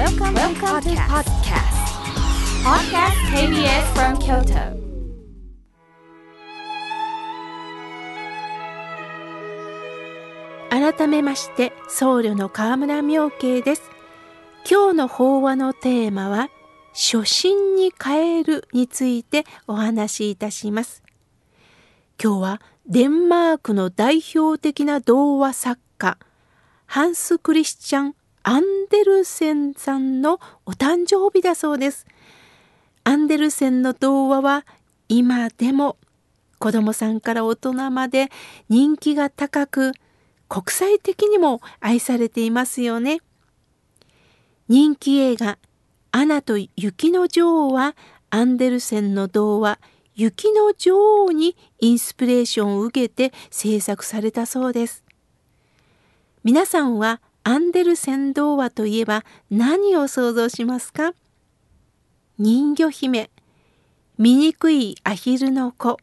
[0.00, 1.76] Welcome, Welcome to podcast.
[2.64, 4.80] Podcast KBS from Kyoto.
[10.70, 13.82] 改めまして僧侶の河村明慶です
[14.66, 16.48] 今日の法話のテーマは
[16.94, 21.02] 初心に変えるについてお話しいたします
[22.18, 26.16] 今日はデンマークの代表的な童話作家
[26.86, 32.06] ハンス・クリスチャン・アンデルセンさんのお誕生日だそうです
[33.04, 34.66] アンデルセンの童話は
[35.08, 35.96] 今でも
[36.58, 38.28] 子供さんから大人まで
[38.68, 39.92] 人気が高く
[40.48, 43.20] 国際的にも愛されていますよね。
[44.68, 45.58] 人気映画
[46.12, 47.96] 「アナと雪の女王」は
[48.30, 49.78] アンデルセンの童話
[50.14, 55.02] 「雪の女王」にインスピレーションを受けて制作されたそうです。
[56.44, 61.14] 皆さんはアンデルセン童話といえば何を想像しますか？
[62.38, 63.30] 人魚姫
[64.18, 65.98] 醜いアヒルの子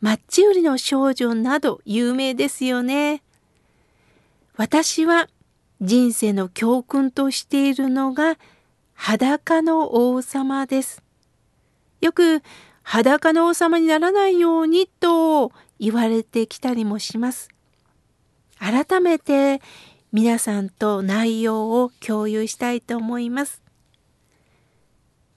[0.00, 3.22] マッチ売りの少女など有名ですよね。
[4.56, 5.28] 私は
[5.80, 8.38] 人生の教訓としているのが
[8.94, 11.02] 裸の王様です。
[12.00, 12.42] よく
[12.82, 17.48] 裸の王様にならないようにと言われてきたりもします。
[18.58, 19.60] 改めて
[20.10, 23.62] 皆さんと内容を共有したいと思います。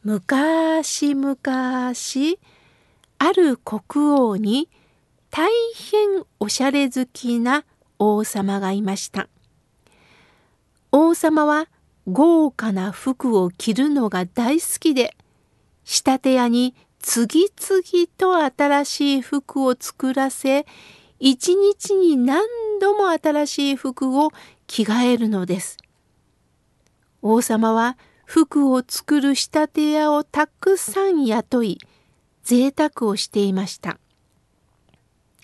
[0.03, 4.69] 昔々ある国王に
[5.29, 7.65] 大変おしゃれ好きな
[7.99, 9.27] 王様がいました。
[10.91, 11.67] 王様は
[12.07, 15.15] 豪華な服を着るのが大好きで、
[15.83, 20.65] 仕立て屋に次々と新しい服を作らせ、
[21.19, 22.41] 一日に何
[22.79, 24.31] 度も新しい服を
[24.71, 25.77] 着替えるのです。
[27.21, 31.77] 王様は服を作る仕立て屋をたくさん雇い、
[32.43, 33.99] 贅沢をしていました。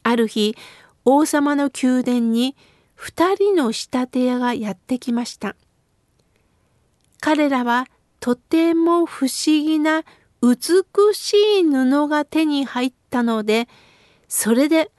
[0.02, 0.56] ある日、
[1.04, 2.56] 王様の宮殿に
[2.96, 5.58] 二人の仕立て屋がやってきました。
[7.20, 7.88] 彼らは
[8.22, 10.04] とても不思議な
[10.42, 13.68] 美しい布が手に入ったので、
[14.30, 14.90] それで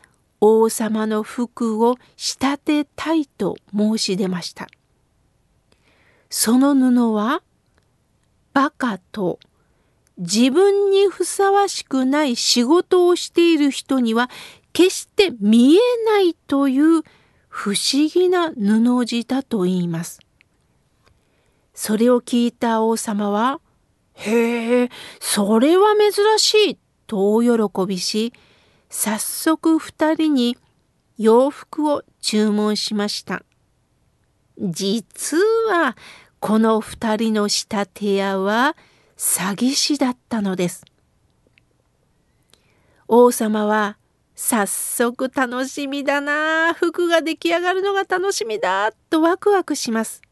[0.41, 4.69] 王様の服を仕立てたいと申し出ました。
[6.31, 7.43] その布は、
[8.53, 9.39] バカと
[10.19, 14.29] 自分にふさわしくない仕事をしている人には
[14.73, 17.03] 決して見えないという
[17.49, 20.21] 不思議な布地だと言います。
[21.73, 23.61] それを聞いた王様は、
[24.15, 28.33] へえ、それは珍しいと大喜びし、
[28.91, 30.57] 早速二人に
[31.19, 33.43] 洋服を注文しました。
[34.59, 35.39] 実
[35.69, 35.97] は
[36.41, 38.77] この二人の仕立て屋は
[39.17, 40.85] 詐欺師だったのです。
[43.09, 43.97] 王様は
[44.35, 50.23] 早速楽しみだな服が出来上がるのが楽しみだとワクワクします。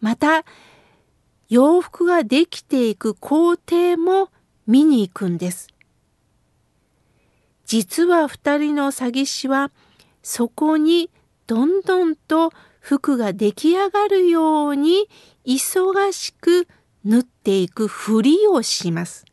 [0.00, 0.44] また
[1.48, 4.30] 洋服ができていく工程も
[4.66, 5.68] 見に行くんです。
[7.66, 9.72] 実は二人の詐欺師は
[10.22, 11.10] そこに
[11.46, 15.08] どんどんと服が出来上がるように
[15.44, 16.68] 忙しく
[17.04, 19.26] 縫っていくふりをします。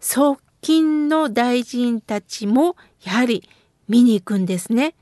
[0.00, 3.46] 側近の大臣たちもやはり
[3.86, 4.94] 見に行くんですね。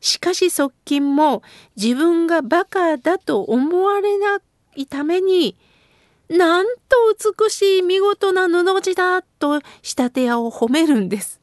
[0.00, 1.42] しかし側近も
[1.76, 4.40] 自分がバカだと思われな
[4.76, 5.56] いために
[6.28, 6.96] なんと
[7.40, 11.37] 美しい見事な布地だと仕立て屋を褒めるんです。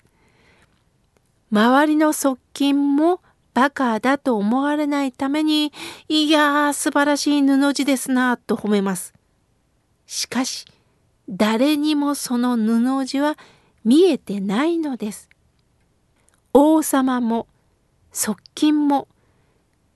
[1.51, 3.21] 周りの側近も
[3.53, 5.71] バカだと思われないために
[6.09, 9.13] いやー素晴らしい布地ですなと褒めます。
[10.05, 10.65] しかし
[11.29, 13.37] 誰にもその布地は
[13.83, 15.29] 見えてないのです。
[16.53, 17.47] 王様も
[18.11, 19.07] 側近も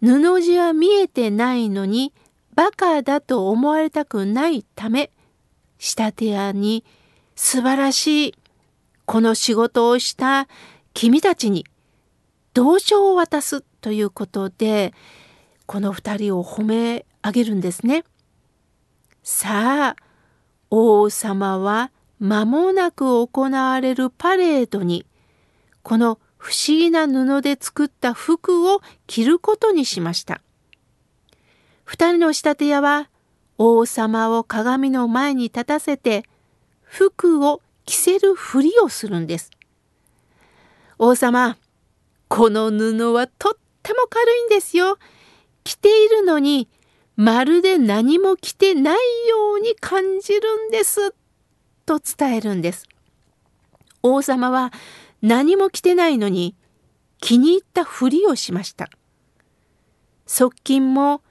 [0.02, 2.14] 布地は見えてないのに
[2.56, 5.12] バカだと思われたくないため
[5.78, 6.84] 仕立て屋に
[7.36, 8.36] 素晴らしい
[9.06, 10.48] この仕事をした
[11.02, 11.66] 君たちに
[12.54, 14.94] 同賞を渡すということで
[15.66, 18.04] この2人を褒め上げるんですね。
[19.24, 20.04] さあ
[20.70, 25.06] 王様は間もなく行われるパレードに
[25.84, 30.42] この不思議な布で作った服を着ることにしました。
[31.86, 33.10] 二人の仕立て屋は
[33.58, 36.26] 王様を鏡の前に立たせて
[36.82, 39.52] 服を着せるふりをするんです。
[41.02, 41.58] 王様、
[42.28, 44.98] この布はとっても軽いんですよ。
[45.64, 46.68] 着ているのに
[47.16, 48.96] まるで何も着てない
[49.30, 51.14] ように感じるんです
[51.86, 52.86] と伝えるんです。
[54.04, 54.74] 王様は
[55.22, 56.54] 何も着てないのに
[57.22, 58.90] 気に入ったふりをしました。
[60.26, 61.22] 側近も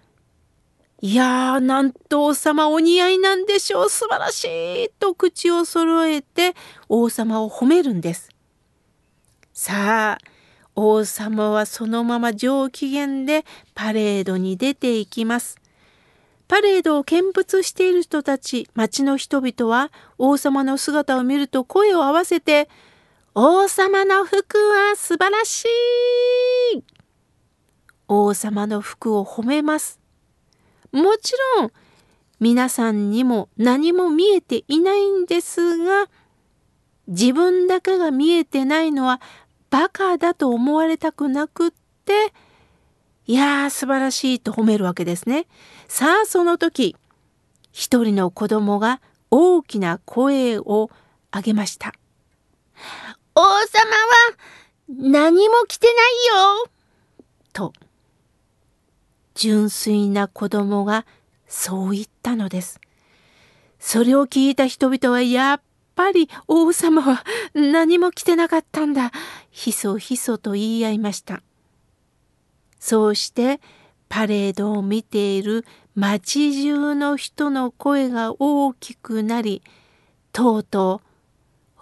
[1.03, 6.55] いやー、なんと王様お似合いなんでしょう、素晴らしいと口を揃えて
[6.89, 8.31] 王様を褒めるんです。
[9.61, 10.19] さあ、
[10.77, 13.45] 王様はそのまま上機嫌で
[13.75, 15.59] パレードに出ていきます。
[16.47, 22.69] パレードを見物している人たち、町の人々は王様の姿を見ると声を合わせて、
[23.35, 25.65] 王様の服は素晴らし
[26.77, 26.85] い
[28.07, 29.99] 王様の服を褒めます。
[30.93, 31.73] もちろん
[32.39, 36.07] 皆さんにも何も見えていないんですが
[37.09, 39.21] 自分だけが見えてないのは
[39.71, 41.71] バカだと思われたくなくっ
[42.05, 42.33] て
[43.27, 45.47] いやー素晴らしいと褒めるわけですね。
[45.87, 46.97] さあその時
[47.73, 50.91] 一人の子供が大きな声を
[51.31, 51.93] 上げました。
[53.35, 53.59] 王様は
[54.89, 56.71] 何も着てないよ
[57.53, 57.73] と。
[59.35, 61.07] 純粋な子供が
[61.47, 62.81] そう言ったのです。
[63.79, 65.61] それを聞いた人々はやっ
[65.99, 67.25] ぱり王様は
[67.55, 69.11] 何も着てなかったんだ。
[69.51, 71.43] ひそひそと言い合いました。
[72.79, 73.61] そうして
[74.09, 75.65] パレードを見ている
[75.97, 79.61] 町中の人の声が大きくなり、
[80.33, 81.03] とうと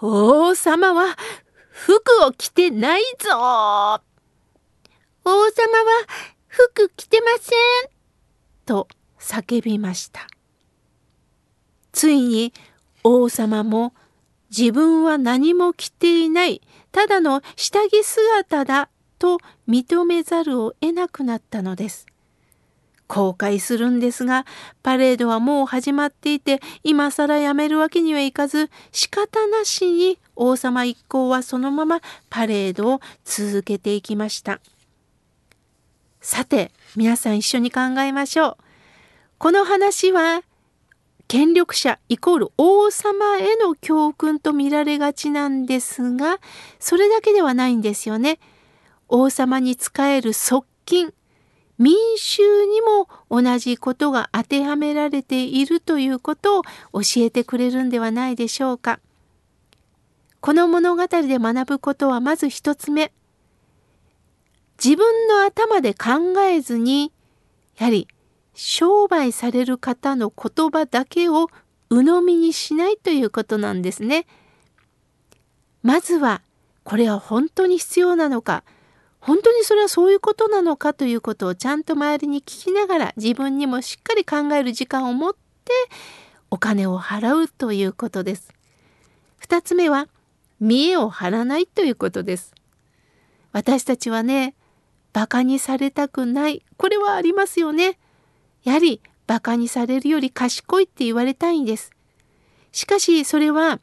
[0.00, 1.14] う、王様は
[1.68, 4.00] 服を着てないぞ王様は
[6.48, 7.90] 服着てません
[8.64, 8.88] と
[9.20, 10.26] 叫びました。
[11.92, 12.54] ついに
[13.04, 13.92] 王様も
[14.50, 16.62] 自分は何も着ていない
[16.92, 18.88] ただの下着姿だ
[19.18, 19.38] と
[19.68, 22.06] 認めざるを得なくなったのです。
[23.08, 24.46] 後悔するんですが
[24.82, 32.00] パレードはもう始まっていて今更やめるわけにはいかず仕方なしに王様一行はそのまま
[32.30, 34.60] パレードを続けていきました。
[36.20, 38.56] さて皆さん一緒に考えましょう。
[39.38, 40.42] この話は
[41.28, 46.38] 権力者イコール王様への教訓と見られがちなんですが
[46.78, 48.38] それだけではないんですよね。
[49.08, 51.12] 王様に仕える側近
[51.78, 59.00] 民衆にも同じことが当てはめられているということを教えてくれるんではないでしょうか。
[60.40, 63.12] この物語で学ぶことはまず一つ目。
[64.82, 67.12] 自分の頭で考えずに
[67.78, 68.08] やはり
[68.56, 71.48] 商売される方の言葉だけを
[71.90, 74.26] 鵜呑みにしないということなんですね。
[75.82, 76.42] まずは
[76.82, 78.64] これは本当に必要なのか？
[79.20, 85.38] 本当にそれはそういうことなのかということをちゃんと周りに聞きながら自分にもしっかり考える時間を持って
[86.50, 88.52] お金を払うということです。
[89.42, 90.08] 2つ目は
[90.60, 92.54] 見栄を張らないということです。
[93.52, 94.54] 私たちはね
[95.12, 96.64] バカにされたくない。
[96.76, 97.98] これはありますよね。
[98.66, 101.92] やはりバカにされるより賢いって言われたいんです。
[102.72, 103.78] しかしそれは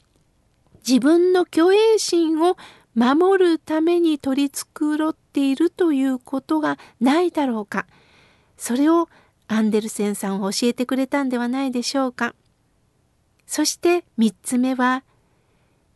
[0.85, 2.57] 自分の虚栄心を
[2.93, 7.87] 守るために取り繕っているということがないだろうか。
[8.57, 9.07] それを
[9.47, 12.35] アンデルセンさんは教えてくれたんではないでしょうか。
[13.47, 15.05] そして3つ目は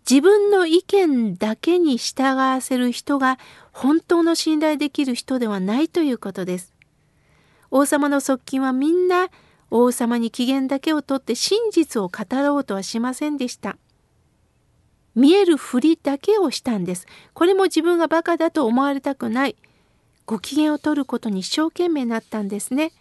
[0.10, 3.38] 自分の意見だけに従わせる人が
[3.74, 6.77] 本当の信頼できる人ではないということです。
[7.72, 9.30] 王様の側近はみんな
[9.70, 13.78] 王様に機嫌だけをとって真実を語ろうとはしませんでした。
[15.16, 17.08] 見えるふりだけをしたんです。
[17.34, 19.56] これも自分がバカだと思われたくない。
[20.26, 22.92] ご機嫌を取ることに一生懸命なったんですね。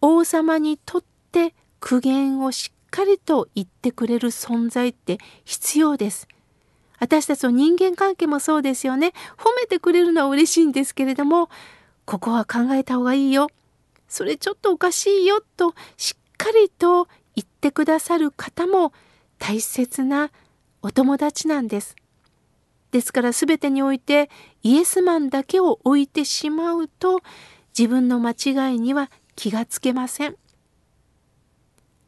[0.00, 6.28] 王様にとって苦言をしっかりと言ってくれる存在って必要です。
[7.00, 9.12] 私たちの人間関係もそうですよね。
[9.36, 11.48] 褒めてくれるのは嬉しいんですけれども、
[12.08, 13.48] ここは考えた方がいいよ。
[14.08, 18.94] それちょっとおかしいよとしっかりと言ってくださる方も
[19.38, 20.30] 大切な
[20.80, 21.96] お友達なんです。
[22.92, 24.30] ですから全てにおいて
[24.62, 27.20] イエスマンだけを置いてしまうと
[27.78, 30.36] 自分の間違いには気がつけません。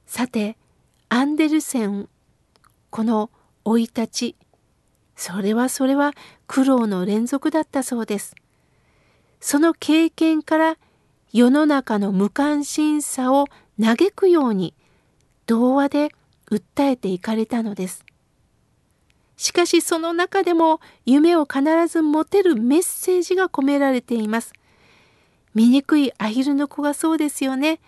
[0.07, 0.57] さて
[1.11, 2.09] アンデルセン
[2.89, 3.29] この
[3.67, 4.37] 生い立ち
[5.15, 6.13] それはそれは
[6.47, 8.35] 苦労の連続だったそうです。
[9.41, 10.77] その経験から
[11.33, 13.47] 世の中の無関心さを
[13.81, 14.75] 嘆くように
[15.47, 16.09] 童話で
[16.51, 18.05] 訴えていかれたのです。
[19.37, 24.53] しかしその中でも夢を必ず持てるメッセージが込められています。
[25.55, 27.81] 醜いアヒルの子がそうですよね。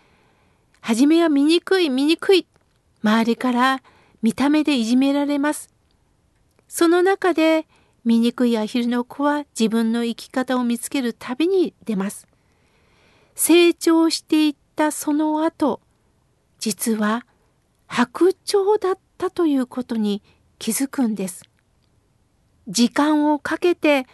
[0.80, 2.46] はじめは醜い醜い。
[3.02, 3.82] 周りから
[4.22, 5.68] 見た目でいじめられます。
[6.68, 7.66] その中で
[8.04, 12.26] 醜いアヒルの子は自分の生き方を見つける旅に出ます。
[13.34, 15.80] 成長していったその後、
[16.58, 17.24] 実は
[17.86, 20.22] 白鳥だったということに
[20.58, 21.44] 気づくんです。
[22.68, 24.06] 時間をかけて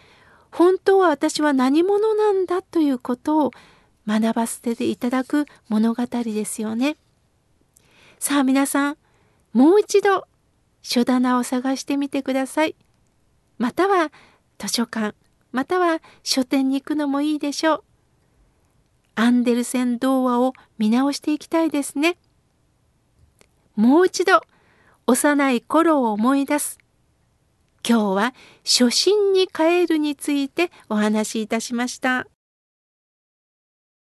[0.51, 3.51] 本当は私は何者なんだということを
[4.07, 6.97] 学ばせていただく物語ですよね。
[8.19, 8.97] さあ皆さん、
[9.53, 10.27] もう一度
[10.83, 12.75] 書棚を探してみてください。
[13.59, 14.13] または
[14.59, 15.15] 図書館、
[15.53, 17.85] または書店に行くのもいいでしょう。
[19.17, 22.17] アンデルセン童話を見直していきたいですね。
[23.75, 24.43] もう一度、
[25.07, 26.79] 幼い頃を思い出す。
[27.89, 28.35] 今日は
[28.65, 32.27] 初心に帰るについてお話しいたしました。